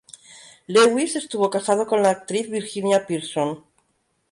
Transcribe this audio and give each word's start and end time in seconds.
Lewis 0.67 1.15
estuvo 1.15 1.51
casado 1.51 1.85
con 1.85 2.01
la 2.01 2.09
actriz 2.09 2.49
Virginia 2.49 3.05
Pearson. 3.05 3.63